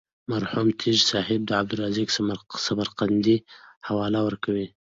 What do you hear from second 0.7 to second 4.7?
تږی صاحب د عبدالرزاق سمرقندي حواله ورکوي.